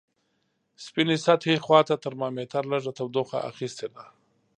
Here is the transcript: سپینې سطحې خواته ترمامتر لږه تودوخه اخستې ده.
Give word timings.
سپینې 0.85 1.17
سطحې 1.25 1.63
خواته 1.65 1.95
ترمامتر 2.05 2.63
لږه 2.71 2.91
تودوخه 2.97 3.37
اخستې 3.49 3.87
ده. 3.93 4.03